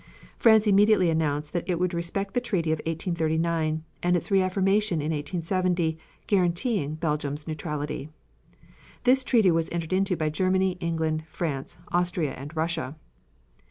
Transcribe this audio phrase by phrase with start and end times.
[0.35, 5.11] France immediately announced that it would respect the treaty of 1839 and its reaffirmation in
[5.11, 8.09] 1870 guaranteeing Belgium's neutrality.
[9.03, 12.95] This treaty was entered into by Germany, England, France, Austria and Russia.